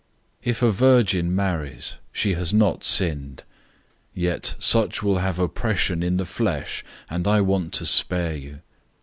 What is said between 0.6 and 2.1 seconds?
a virgin marries,